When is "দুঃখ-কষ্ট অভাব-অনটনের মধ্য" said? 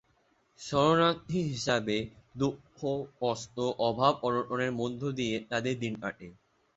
2.35-5.01